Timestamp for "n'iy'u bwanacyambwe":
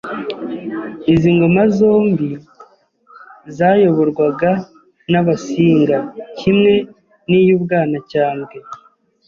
7.29-8.57